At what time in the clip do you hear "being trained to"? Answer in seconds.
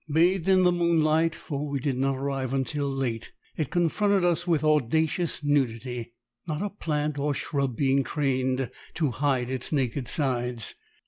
7.75-9.11